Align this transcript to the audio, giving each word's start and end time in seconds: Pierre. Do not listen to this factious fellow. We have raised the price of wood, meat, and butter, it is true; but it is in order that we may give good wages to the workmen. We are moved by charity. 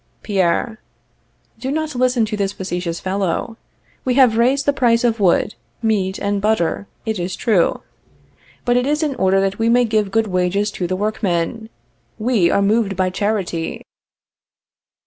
Pierre. 0.23 0.79
Do 1.59 1.69
not 1.69 1.93
listen 1.93 2.25
to 2.25 2.35
this 2.35 2.53
factious 2.53 2.99
fellow. 2.99 3.55
We 4.03 4.15
have 4.15 4.35
raised 4.35 4.65
the 4.65 4.73
price 4.73 5.03
of 5.03 5.19
wood, 5.19 5.53
meat, 5.83 6.17
and 6.17 6.41
butter, 6.41 6.87
it 7.05 7.19
is 7.19 7.35
true; 7.35 7.83
but 8.65 8.75
it 8.75 8.87
is 8.87 9.03
in 9.03 9.13
order 9.17 9.39
that 9.41 9.59
we 9.59 9.69
may 9.69 9.85
give 9.85 10.09
good 10.09 10.25
wages 10.25 10.71
to 10.71 10.87
the 10.87 10.95
workmen. 10.95 11.69
We 12.17 12.49
are 12.49 12.63
moved 12.63 12.95
by 12.95 13.11
charity. 13.11 13.83